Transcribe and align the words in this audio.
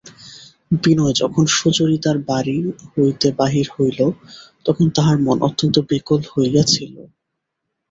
বিনয় 0.81 1.13
যখন 1.21 1.43
সুচরিতার 1.55 2.17
বাড়ি 2.29 2.57
হইতে 2.91 3.27
বাহির 3.39 3.65
হইল 3.75 3.99
তখন 4.65 4.85
তাহার 4.95 5.17
মন 5.25 5.37
অত্যন্ত 5.47 5.75
বিকল 5.89 6.19
হইয়া 6.31 6.63
ছিল। 6.65 6.93